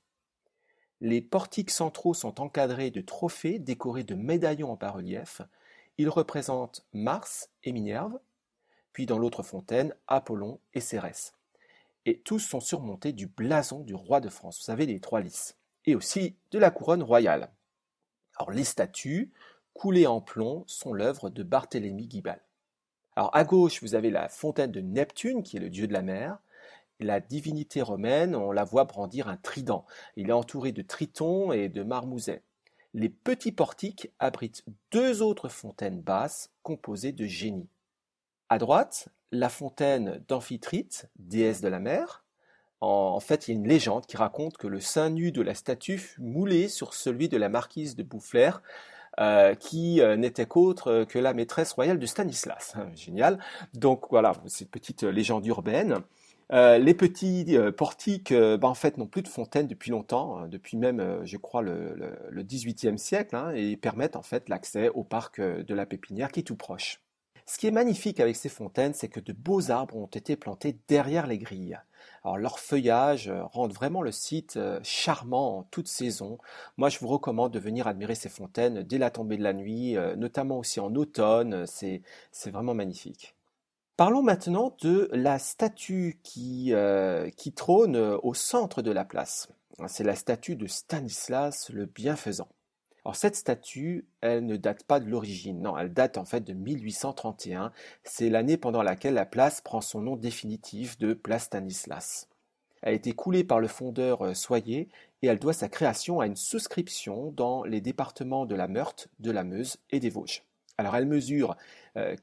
Les 1.00 1.22
portiques 1.22 1.72
centraux 1.72 2.13
sont 2.13 2.41
encadrés 2.41 2.91
de 2.91 3.01
trophées 3.01 3.60
décorés 3.60 4.03
de 4.03 4.15
médaillons 4.15 4.72
en 4.72 4.75
bas-relief. 4.75 5.41
Ils 5.98 6.10
représentent 6.10 6.86
Mars 6.91 7.50
et 7.63 7.72
Minerve, 7.72 8.19
puis 8.93 9.05
dans 9.05 9.19
l'autre 9.19 9.43
fontaine, 9.43 9.96
Apollon 10.07 10.60
et 10.74 10.81
Cérès. 10.81 11.37
Et 12.08 12.20
tous 12.20 12.40
sont 12.40 12.62
surmontés 12.62 13.12
du 13.12 13.28
blason 13.28 13.82
du 13.82 13.94
roi 13.94 14.22
de 14.22 14.30
France, 14.30 14.60
vous 14.60 14.64
savez, 14.64 14.86
les 14.86 15.02
trois 15.02 15.20
lys, 15.20 15.58
et 15.86 15.94
aussi 15.94 16.38
de 16.52 16.58
la 16.58 16.72
couronne 16.72 17.04
royale. 17.04 17.52
Alors 18.38 18.52
les 18.52 18.64
statues, 18.64 19.34
coulées 19.74 20.08
en 20.08 20.22
plomb, 20.22 20.64
sont 20.68 20.94
l'œuvre 20.94 21.30
de 21.30 21.44
Barthélemy 21.44 22.08
Guibal. 22.08 22.42
Alors 23.18 23.36
à 23.36 23.44
gauche, 23.44 23.84
vous 23.84 23.94
avez 23.94 24.10
la 24.10 24.30
fontaine 24.30 24.72
de 24.72 24.80
Neptune, 24.80 25.44
qui 25.44 25.58
est 25.58 25.60
le 25.60 25.70
dieu 25.70 25.86
de 25.86 25.92
la 25.92 26.02
mer, 26.02 26.40
la 27.02 27.20
divinité 27.20 27.82
romaine, 27.82 28.38
on 28.38 28.54
la 28.54 28.64
voit 28.64 28.86
brandir 28.86 29.28
un 29.28 29.36
trident. 29.36 29.86
Il 30.16 30.30
est 30.30 30.34
entouré 30.34 30.72
de 30.72 30.82
tritons 30.82 31.52
et 31.52 31.68
de 31.68 31.84
marmousets. 31.84 32.42
Les 32.94 33.10
petits 33.10 33.52
portiques 33.52 34.14
abritent 34.18 34.64
deux 34.92 35.22
autres 35.22 35.50
fontaines 35.50 36.02
basses 36.02 36.52
composées 36.64 37.12
de 37.12 37.26
génies. 37.26 37.70
À 38.48 38.60
droite, 38.60 39.10
la 39.31 39.50
fontaine 39.50 40.24
d'Amphitrite, 40.27 41.10
déesse 41.17 41.62
de 41.62 41.67
la 41.67 41.79
mer. 41.79 42.24
En, 42.79 43.19
fait, 43.19 43.48
il 43.48 43.51
y 43.51 43.57
a 43.57 43.60
une 43.60 43.67
légende 43.67 44.05
qui 44.05 44.17
raconte 44.17 44.57
que 44.57 44.67
le 44.67 44.79
sein 44.79 45.10
nu 45.10 45.31
de 45.31 45.41
la 45.41 45.55
statue 45.55 45.98
fut 45.98 46.22
moulé 46.22 46.67
sur 46.67 46.93
celui 46.93 47.27
de 47.27 47.38
la 47.38 47.50
marquise 47.50 47.96
de 47.96 48.03
Boufflers, 48.03 48.62
euh, 49.19 49.55
qui 49.55 50.00
euh, 50.00 50.15
n'était 50.15 50.46
qu'autre 50.46 51.05
que 51.05 51.17
la 51.17 51.34
maîtresse 51.34 51.74
royale 51.74 51.98
de 51.98 52.05
Stanislas. 52.05 52.75
Génial. 52.96 53.39
Donc 53.74 54.05
voilà, 54.12 54.34
cette 54.46 54.69
petite 54.69 55.03
légende 55.03 55.46
urbaine. 55.48 56.01
Euh, 56.53 56.77
les 56.77 56.93
petits 56.93 57.57
portiques, 57.75 58.31
en 58.62 58.74
fait, 58.75 58.98
n'ont 58.98 59.07
plus 59.07 59.24
de 59.24 59.27
fontaine 59.27 59.67
depuis 59.67 59.89
longtemps, 59.89 60.38
hein, 60.38 60.48
depuis 60.48 60.77
même, 60.77 61.22
je 61.25 61.36
crois, 61.36 61.62
le, 61.62 61.96
le, 62.29 62.43
18e 62.43 62.98
siècle, 62.98 63.36
hein, 63.36 63.51
et 63.55 63.75
permettent 63.75 64.15
en 64.15 64.22
fait 64.22 64.48
l'accès 64.50 64.89
au 64.89 65.03
parc 65.03 65.41
de 65.41 65.74
la 65.74 65.86
Pépinière 65.86 66.31
qui 66.31 66.41
est 66.41 66.43
tout 66.43 66.55
proche. 66.55 67.01
Ce 67.50 67.58
qui 67.58 67.66
est 67.66 67.72
magnifique 67.72 68.20
avec 68.20 68.36
ces 68.36 68.50
fontaines, 68.50 68.94
c'est 68.94 69.08
que 69.08 69.22
de 69.22 69.32
beaux 69.32 69.72
arbres 69.72 69.96
ont 69.96 70.06
été 70.06 70.36
plantés 70.36 70.77
derrière 70.88 71.27
les 71.27 71.38
grilles. 71.38 71.80
Alors 72.24 72.38
leur 72.38 72.60
feuillage 72.60 73.32
rend 73.54 73.68
vraiment 73.68 74.01
le 74.01 74.12
site 74.12 74.60
charmant 74.84 75.60
en 75.60 75.63
toute 75.63 75.88
saison. 75.88 76.38
Moi, 76.75 76.89
je 76.89 77.00
vous 77.00 77.08
recommande 77.08 77.54
de 77.54 77.60
venir 77.60 77.88
admirer 77.88 78.16
ces 78.16 78.30
fontaines 78.30 78.84
dès 78.84 78.98
la 78.98 79.12
tombée 79.12 79.38
de 79.38 79.44
la 79.44 79.54
nuit, 79.54 79.96
notamment 80.18 80.60
aussi 80.60 80.82
en 80.82 80.94
automne. 80.94 81.66
C'est 81.66 82.04
vraiment 82.51 82.74
magnifique. 82.74 83.38
Parlons 83.98 84.22
maintenant 84.22 84.75
de 84.82 85.10
la 85.12 85.39
statue 85.39 86.20
qui, 86.22 86.72
euh, 86.72 87.32
qui 87.32 87.51
trône 87.51 87.96
au 87.96 88.36
centre 88.36 88.84
de 88.84 88.92
la 88.92 89.06
place. 89.06 89.50
C'est 89.88 90.04
la 90.04 90.16
statue 90.16 90.56
de 90.56 90.68
Stanislas 90.68 91.72
le 91.72 91.88
Bienfaisant. 91.88 92.48
Alors 93.08 93.16
cette 93.16 93.38
statue, 93.38 94.06
elle 94.20 94.46
ne 94.46 94.58
date 94.58 94.84
pas 94.84 95.00
de 95.00 95.10
l'origine, 95.10 95.62
non, 95.62 95.78
elle 95.78 95.94
date 95.94 96.18
en 96.18 96.26
fait 96.26 96.42
de 96.42 96.52
1831. 96.52 97.72
C'est 98.04 98.30
l'année 98.30 98.58
pendant 98.58 98.84
laquelle 98.84 99.14
la 99.14 99.26
place 99.26 99.62
prend 99.62 99.80
son 99.80 100.02
nom 100.02 100.18
définitif 100.18 100.98
de 100.98 101.14
place 101.14 101.46
Stanislas. 101.46 102.28
Elle 102.82 102.90
a 102.90 102.96
été 102.98 103.14
coulée 103.14 103.46
par 103.46 103.62
le 103.62 103.70
fondeur 103.70 104.26
euh, 104.26 104.34
Soyer 104.34 104.90
et 105.22 105.28
elle 105.28 105.40
doit 105.40 105.54
sa 105.54 105.70
création 105.70 106.20
à 106.20 106.26
une 106.26 106.36
souscription 106.36 107.32
dans 107.32 107.64
les 107.64 107.80
départements 107.80 108.46
de 108.46 108.56
la 108.56 108.68
Meurthe, 108.68 109.08
de 109.22 109.32
la 109.32 109.46
Meuse 109.46 109.78
et 109.90 110.02
des 110.02 110.10
Vosges. 110.10 110.44
Alors 110.78 110.98
elle 110.98 111.08
mesure 111.08 111.56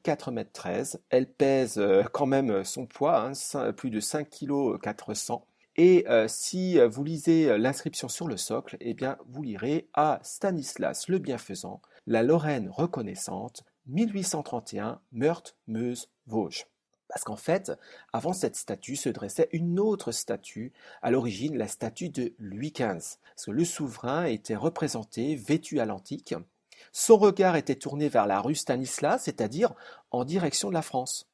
4 0.03 0.27
m 0.37 0.45
13, 0.53 1.01
elle 1.09 1.27
pèse 1.27 1.79
euh, 1.79 2.03
quand 2.13 2.27
même 2.27 2.63
son 2.63 2.85
poids, 2.85 3.31
hein, 3.31 3.73
plus 3.73 3.89
de 3.89 3.99
5 3.99 4.29
kg 4.29 4.79
400. 4.79 5.47
Et 5.77 6.05
euh, 6.07 6.27
si 6.27 6.79
vous 6.79 7.03
lisez 7.03 7.57
l'inscription 7.57 8.07
sur 8.07 8.27
le 8.27 8.37
socle, 8.37 8.77
eh 8.79 8.93
bien 8.93 9.17
vous 9.27 9.43
lirez 9.43 9.89
à 9.93 10.19
Stanislas 10.23 11.07
le 11.09 11.19
Bienfaisant, 11.19 11.81
la 12.07 12.23
Lorraine 12.23 12.69
reconnaissante, 12.69 13.63
1831, 13.87 15.01
Meurthe, 15.11 15.55
Meuse, 15.67 16.09
Vosges. 16.27 16.67
Parce 17.07 17.23
qu'en 17.23 17.35
fait, 17.35 17.71
avant 18.13 18.33
cette 18.33 18.55
statue 18.55 18.95
se 18.95 19.09
dressait 19.09 19.49
une 19.51 19.79
autre 19.79 20.11
statue, 20.11 20.73
à 21.01 21.11
l'origine 21.11 21.57
la 21.57 21.67
statue 21.67 22.09
de 22.09 22.33
Louis 22.39 22.71
XV. 22.71 23.17
Parce 23.35 23.45
que 23.45 23.51
le 23.51 23.65
souverain 23.65 24.25
était 24.25 24.55
représenté 24.55 25.35
vêtu 25.35 25.79
à 25.79 25.85
l'antique, 25.85 26.33
son 26.91 27.17
regard 27.17 27.55
était 27.55 27.75
tourné 27.75 28.09
vers 28.09 28.27
la 28.27 28.39
rue 28.39 28.55
Stanislas, 28.55 29.23
c'est-à-dire 29.23 29.73
en 30.11 30.23
direction 30.23 30.69
de 30.69 30.73
la 30.73 30.81
France. 30.81 31.27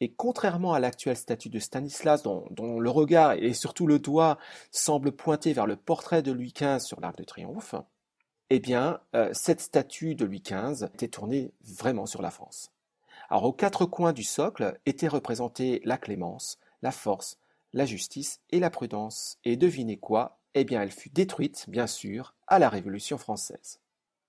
Et 0.00 0.12
contrairement 0.12 0.74
à 0.74 0.80
l'actuelle 0.80 1.16
statue 1.16 1.48
de 1.48 1.58
Stanislas, 1.58 2.22
dont, 2.22 2.80
le 2.80 2.90
regard 2.90 3.32
et 3.32 3.52
surtout 3.52 3.86
le 3.86 3.98
doigt 3.98 4.38
semblent 4.70 5.12
pointer 5.12 5.52
vers 5.52 5.66
le 5.66 5.76
portrait 5.76 6.22
de 6.22 6.32
Louis 6.32 6.52
XV 6.54 6.80
sur 6.80 7.00
l'Arc 7.00 7.16
de 7.16 7.24
Triomphe, 7.24 7.74
eh 8.50 8.60
bien, 8.60 9.00
euh, 9.14 9.30
cette 9.32 9.60
statue 9.60 10.14
de 10.14 10.24
Louis 10.24 10.42
XV 10.42 10.86
était 10.94 11.08
tournée 11.08 11.52
vraiment 11.62 12.06
sur 12.06 12.22
la 12.22 12.30
France. 12.30 12.70
Alors, 13.30 13.44
aux 13.44 13.52
quatre 13.52 13.86
coins 13.86 14.12
du 14.12 14.22
socle 14.22 14.78
étaient 14.84 15.08
représentées 15.08 15.80
la 15.84 15.96
clémence, 15.96 16.58
la 16.82 16.90
force, 16.90 17.38
la 17.72 17.86
justice 17.86 18.40
et 18.50 18.60
la 18.60 18.70
prudence. 18.70 19.38
Et 19.44 19.56
devinez 19.56 19.96
quoi? 19.96 20.38
Eh 20.54 20.64
bien, 20.64 20.82
elle 20.82 20.90
fut 20.90 21.10
détruite, 21.10 21.64
bien 21.68 21.86
sûr, 21.86 22.34
à 22.46 22.58
la 22.58 22.68
Révolution 22.68 23.18
française. 23.18 23.80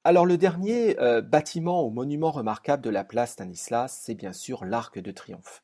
Alors 0.08 0.28
le 0.28 0.38
dernier 0.38 1.00
euh, 1.00 1.20
bâtiment 1.22 1.84
ou 1.84 1.90
monument 1.90 2.30
remarquable 2.30 2.84
de 2.84 2.92
la 2.92 3.04
place 3.04 3.32
Stanislas, 3.32 4.02
c'est 4.04 4.14
bien 4.14 4.34
sûr 4.34 4.64
l'Arc 4.64 5.00
de 5.00 5.10
Triomphe. 5.10 5.64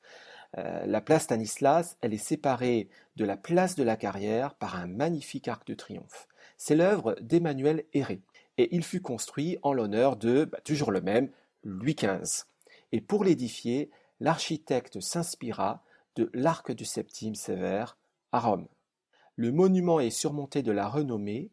Euh, 0.57 0.83
la 0.88 1.00
place 1.00 1.25
Stanislas, 1.25 1.95
elle 2.01 2.12
est 2.12 2.17
séparée 2.17 2.89
de 3.17 3.24
la 3.24 3.38
place 3.38 3.75
de 3.75 3.83
la 3.83 3.95
Carrière 3.95 4.55
par 4.55 4.77
un 4.77 4.88
magnifique 4.88 5.48
arc 5.48 5.67
de 5.67 5.75
triomphe. 5.75 6.27
C'est 6.57 6.74
l'œuvre 6.74 7.15
d'Emmanuel 7.21 7.83
Héré 7.93 8.24
et 8.57 8.75
il 8.75 8.83
fut 8.83 9.00
construit 9.00 9.60
en 9.62 9.74
l'honneur 9.74 10.15
de, 10.15 10.45
bah, 10.45 10.57
toujours 10.63 10.89
le 10.89 11.01
même, 11.01 11.29
Louis 11.63 11.93
XV. 11.93 12.45
Et 12.93 13.00
pour 13.00 13.24
l'édifier, 13.24 13.91
l'architecte 14.19 15.01
s'inspira 15.01 15.83
de 16.15 16.31
l'arc 16.33 16.71
du 16.71 16.83
Septime 16.83 17.36
Sévère 17.36 17.95
à 18.31 18.39
Rome. 18.39 18.67
Le 19.36 19.51
monument 19.51 20.00
est 20.00 20.10
surmonté 20.10 20.63
de 20.63 20.71
la 20.71 20.88
renommée 20.88 21.51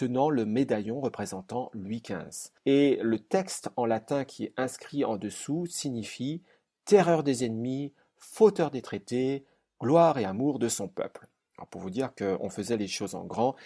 tenant 0.00 0.30
le 0.30 0.46
médaillon 0.46 0.98
représentant 0.98 1.70
Louis 1.74 2.00
XV. 2.00 2.52
Et 2.64 2.98
le 3.02 3.18
texte 3.18 3.68
en 3.76 3.84
latin 3.84 4.24
qui 4.24 4.44
est 4.44 4.54
inscrit 4.56 5.04
en 5.04 5.18
dessous 5.18 5.66
signifie 5.66 6.42
terreur 6.86 7.22
des 7.22 7.44
ennemis, 7.44 7.92
fauteur 8.16 8.70
des 8.70 8.80
traités, 8.80 9.44
gloire 9.78 10.16
et 10.16 10.24
amour 10.24 10.58
de 10.58 10.70
son 10.70 10.88
peuple. 10.88 11.28
Alors 11.58 11.68
pour 11.68 11.82
vous 11.82 11.90
dire 11.90 12.14
qu'on 12.14 12.48
faisait 12.48 12.78
les 12.78 12.86
choses 12.86 13.14
en 13.14 13.24
grand, 13.24 13.56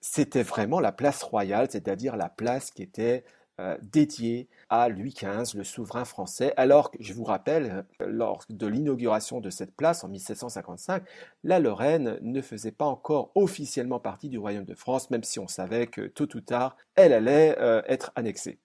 c'était 0.00 0.42
vraiment 0.42 0.80
la 0.80 0.90
place 0.90 1.22
royale, 1.22 1.68
c'est-à-dire 1.70 2.16
la 2.16 2.28
place 2.28 2.72
qui 2.72 2.82
était 2.82 3.24
euh, 3.60 3.76
dédié 3.82 4.48
à 4.68 4.88
Louis 4.88 5.14
XV, 5.14 5.56
le 5.56 5.64
souverain 5.64 6.04
français, 6.04 6.52
alors 6.56 6.90
que, 6.90 6.98
je 7.00 7.12
vous 7.12 7.24
rappelle, 7.24 7.84
lors 8.00 8.44
de 8.50 8.66
l'inauguration 8.66 9.40
de 9.40 9.50
cette 9.50 9.76
place 9.76 10.02
en 10.04 10.08
1755, 10.08 11.04
la 11.44 11.60
Lorraine 11.60 12.18
ne 12.20 12.40
faisait 12.40 12.72
pas 12.72 12.86
encore 12.86 13.30
officiellement 13.34 14.00
partie 14.00 14.28
du 14.28 14.38
royaume 14.38 14.64
de 14.64 14.74
France, 14.74 15.10
même 15.10 15.22
si 15.22 15.38
on 15.38 15.48
savait 15.48 15.86
que 15.86 16.02
tôt 16.02 16.28
ou 16.34 16.40
tard, 16.40 16.76
elle 16.96 17.12
allait 17.12 17.56
euh, 17.58 17.82
être 17.86 18.12
annexée. 18.16 18.58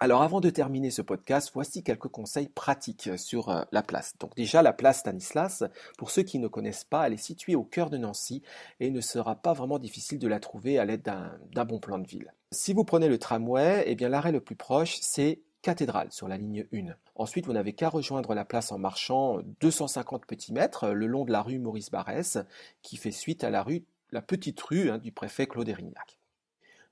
Alors 0.00 0.22
avant 0.22 0.40
de 0.40 0.50
terminer 0.50 0.90
ce 0.90 1.02
podcast, 1.02 1.50
voici 1.54 1.84
quelques 1.84 2.08
conseils 2.08 2.48
pratiques 2.48 3.10
sur 3.16 3.48
euh, 3.48 3.62
la 3.70 3.82
place. 3.82 4.14
Donc 4.18 4.34
déjà 4.34 4.60
la 4.60 4.72
place 4.72 4.98
Stanislas, 4.98 5.62
pour 5.98 6.10
ceux 6.10 6.22
qui 6.22 6.38
ne 6.38 6.48
connaissent 6.48 6.84
pas, 6.84 7.06
elle 7.06 7.12
est 7.12 7.16
située 7.16 7.54
au 7.54 7.62
cœur 7.62 7.90
de 7.90 7.96
Nancy 7.96 8.42
et 8.80 8.88
il 8.88 8.92
ne 8.92 9.00
sera 9.00 9.36
pas 9.36 9.52
vraiment 9.52 9.78
difficile 9.78 10.18
de 10.18 10.28
la 10.28 10.40
trouver 10.40 10.78
à 10.78 10.84
l'aide 10.84 11.02
d'un 11.02 11.64
bon 11.64 11.78
plan 11.78 11.98
de 11.98 12.06
ville. 12.06 12.34
Si 12.50 12.72
vous 12.72 12.84
prenez 12.84 13.08
le 13.08 13.18
tramway, 13.18 13.84
eh 13.86 13.94
bien 13.94 14.08
l'arrêt 14.08 14.32
le 14.32 14.40
plus 14.40 14.56
proche 14.56 14.98
c'est 15.00 15.40
Cathédrale 15.62 16.12
sur 16.12 16.28
la 16.28 16.36
ligne 16.36 16.66
1. 16.74 16.92
Ensuite, 17.14 17.46
vous 17.46 17.54
n'avez 17.54 17.72
qu'à 17.72 17.88
rejoindre 17.88 18.34
la 18.34 18.44
place 18.44 18.70
en 18.70 18.78
marchant 18.78 19.38
250 19.60 20.26
petits 20.26 20.52
mètres 20.52 20.88
le 20.88 21.06
long 21.06 21.24
de 21.24 21.32
la 21.32 21.40
rue 21.40 21.58
Maurice 21.58 21.90
Barrès, 21.90 22.36
qui 22.82 22.98
fait 22.98 23.10
suite 23.10 23.44
à 23.44 23.50
la 23.50 23.62
rue, 23.62 23.82
la 24.10 24.20
petite 24.20 24.60
rue 24.60 24.90
hein, 24.90 24.98
du 24.98 25.10
préfet 25.10 25.46
Claude 25.46 25.68
Erignac. 25.68 26.18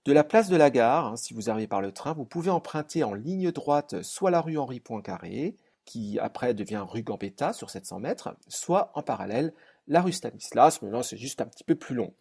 De 0.05 0.13
la 0.13 0.25
place 0.25 0.49
de 0.49 0.57
la 0.57 0.71
gare, 0.71 1.07
hein, 1.07 1.17
si 1.17 1.33
vous 1.33 1.49
arrivez 1.49 1.69
par 1.69 1.81
le 1.81 1.93
train, 1.93 2.13
vous 2.13 2.25
pouvez 2.25 2.51
emprunter 2.51 3.05
en 3.05 3.15
ligne 3.15 3.53
droite 3.53 4.03
soit 4.03 4.33
la 4.33 4.41
rue 4.41 4.59
Henri 4.59 4.81
Poincaré, 4.81 5.55
qui 5.85 6.19
après 6.19 6.55
devient 6.55 6.85
rue 6.89 7.05
Gambetta 7.05 7.53
sur 7.53 7.71
700 7.71 8.01
mètres, 8.01 8.37
soit 8.49 8.91
en 8.95 9.03
parallèle 9.03 9.53
la 9.87 10.03
rue 10.03 10.13
Stanislas, 10.13 10.83
mais 10.83 10.91
là 10.91 11.05
c'est 11.05 11.17
juste 11.17 11.41
un 11.41 11.47
petit 11.47 11.63
peu 11.63 11.77
plus 11.77 11.95
long. 11.95 12.13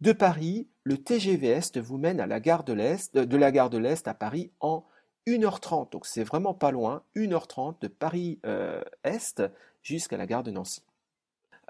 De 0.00 0.12
Paris, 0.12 0.66
le 0.82 0.98
TGV 0.98 1.46
Est 1.48 1.78
vous 1.78 1.98
mène 1.98 2.20
à 2.20 2.26
la 2.26 2.40
gare 2.40 2.64
de 2.64 2.72
l'Est, 2.72 3.16
de 3.16 3.36
la 3.36 3.52
gare 3.52 3.70
de 3.70 3.78
l'Est 3.78 4.08
à 4.08 4.14
Paris 4.14 4.50
en 4.58 4.84
1h30, 5.28 5.92
donc 5.92 6.06
c'est 6.06 6.24
vraiment 6.24 6.54
pas 6.54 6.72
loin, 6.72 7.04
1h30 7.14 7.80
de 7.80 7.86
Paris 7.86 8.40
euh, 8.44 8.82
Est 9.04 9.42
jusqu'à 9.82 10.16
la 10.16 10.26
gare 10.26 10.42
de 10.42 10.50
Nancy. 10.50 10.82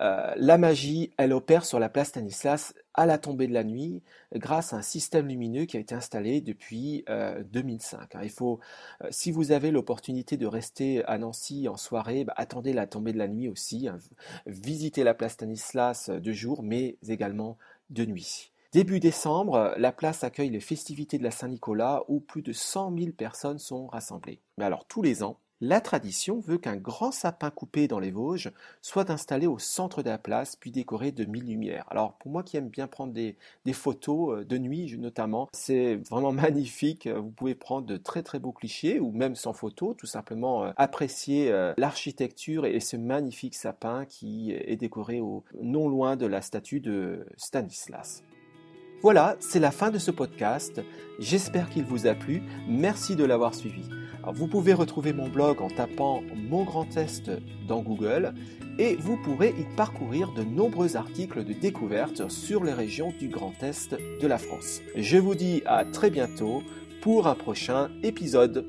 Euh, 0.00 0.32
la 0.36 0.56
magie, 0.56 1.12
elle 1.18 1.32
opère 1.32 1.64
sur 1.64 1.78
la 1.78 1.88
place 1.88 2.08
Stanislas 2.08 2.74
à 2.94 3.06
la 3.06 3.18
tombée 3.18 3.46
de 3.46 3.52
la 3.52 3.64
nuit 3.64 4.02
grâce 4.34 4.72
à 4.72 4.76
un 4.76 4.82
système 4.82 5.28
lumineux 5.28 5.66
qui 5.66 5.76
a 5.76 5.80
été 5.80 5.94
installé 5.94 6.40
depuis 6.40 7.04
2005. 7.52 8.14
Euh. 8.14 8.20
Il 8.22 8.30
faut, 8.30 8.60
euh, 9.02 9.08
si 9.10 9.30
vous 9.30 9.52
avez 9.52 9.70
l'opportunité 9.70 10.36
de 10.36 10.46
rester 10.46 11.04
à 11.04 11.18
Nancy 11.18 11.68
en 11.68 11.76
soirée, 11.76 12.24
bah, 12.24 12.34
attendez 12.36 12.72
la 12.72 12.86
tombée 12.86 13.12
de 13.12 13.18
la 13.18 13.28
nuit 13.28 13.48
aussi. 13.48 13.88
Hein. 13.88 13.98
Visitez 14.46 15.04
la 15.04 15.14
place 15.14 15.32
Stanislas 15.32 16.08
de 16.08 16.32
jour, 16.32 16.62
mais 16.62 16.96
également 17.06 17.58
de 17.90 18.04
nuit. 18.04 18.52
Début 18.72 19.00
décembre, 19.00 19.74
la 19.76 19.92
place 19.92 20.22
accueille 20.22 20.50
les 20.50 20.60
festivités 20.60 21.18
de 21.18 21.24
la 21.24 21.32
Saint-Nicolas 21.32 22.04
où 22.06 22.20
plus 22.20 22.42
de 22.42 22.52
100 22.52 22.96
000 22.96 23.12
personnes 23.12 23.58
sont 23.58 23.88
rassemblées. 23.88 24.40
Mais 24.58 24.64
alors 24.64 24.86
tous 24.86 25.02
les 25.02 25.24
ans, 25.24 25.40
la 25.60 25.80
tradition 25.80 26.40
veut 26.40 26.58
qu'un 26.58 26.76
grand 26.76 27.12
sapin 27.12 27.50
coupé 27.50 27.86
dans 27.86 27.98
les 27.98 28.10
Vosges 28.10 28.50
soit 28.80 29.10
installé 29.10 29.46
au 29.46 29.58
centre 29.58 30.02
de 30.02 30.08
la 30.08 30.18
place, 30.18 30.56
puis 30.56 30.70
décoré 30.70 31.12
de 31.12 31.24
mille 31.24 31.46
lumières. 31.46 31.84
Alors 31.90 32.14
pour 32.14 32.30
moi 32.30 32.42
qui 32.42 32.56
aime 32.56 32.68
bien 32.68 32.86
prendre 32.86 33.12
des, 33.12 33.36
photos 33.72 34.40
euh, 34.40 34.44
de 34.44 34.58
nuit 34.58 34.96
notamment, 34.98 35.48
c'est 35.52 35.96
vraiment 36.08 36.32
magnifique. 36.50 37.06
Vous 37.06 37.30
pouvez 37.30 37.54
prendre 37.54 37.86
de 37.86 37.96
très 37.96 38.22
très 38.22 38.38
beaux 38.38 38.52
clichés 38.52 39.00
ou 39.00 39.12
même 39.12 39.36
sans 39.36 39.52
photo, 39.52 39.94
tout 39.94 40.06
simplement 40.06 40.64
euh, 40.64 40.72
apprécier 40.76 41.52
euh, 41.52 41.74
l'architecture 41.76 42.64
et 42.64 42.80
ce 42.80 42.96
magnifique 42.96 43.54
sapin 43.54 44.06
qui 44.06 44.52
est 44.52 44.76
décoré 44.76 45.20
au, 45.20 45.44
non 45.60 45.88
loin 45.88 46.16
de 46.16 46.26
la 46.26 46.40
statue 46.40 46.80
de 46.80 47.26
Stanislas. 47.36 48.22
Voilà, 49.02 49.36
c'est 49.40 49.60
la 49.60 49.70
fin 49.70 49.90
de 49.90 49.98
ce 49.98 50.10
podcast. 50.10 50.80
J'espère 51.18 51.70
qu'il 51.70 51.84
vous 51.84 52.06
a 52.06 52.14
plu. 52.14 52.42
Merci 52.68 53.16
de 53.16 53.24
l'avoir 53.24 53.54
suivi 53.54 53.88
vous 54.32 54.46
pouvez 54.46 54.74
retrouver 54.74 55.12
mon 55.12 55.28
blog 55.28 55.60
en 55.60 55.68
tapant 55.68 56.22
Mon 56.36 56.64
Grand 56.64 56.96
Est 56.96 57.30
dans 57.66 57.80
Google 57.80 58.34
et 58.78 58.96
vous 58.96 59.16
pourrez 59.16 59.54
y 59.58 59.76
parcourir 59.76 60.32
de 60.32 60.42
nombreux 60.42 60.96
articles 60.96 61.44
de 61.44 61.52
découverte 61.52 62.30
sur 62.30 62.64
les 62.64 62.72
régions 62.72 63.12
du 63.18 63.28
Grand 63.28 63.54
Est 63.62 63.96
de 64.20 64.26
la 64.26 64.38
France. 64.38 64.80
Je 64.96 65.16
vous 65.16 65.34
dis 65.34 65.62
à 65.66 65.84
très 65.84 66.10
bientôt 66.10 66.62
pour 67.00 67.26
un 67.26 67.34
prochain 67.34 67.90
épisode. 68.02 68.66